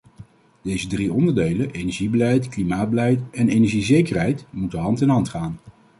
[0.61, 5.59] Deze drie onderdelen- energiebeleid, klimaatbeleid en energiezekerheid- moeten hand in hand gaan.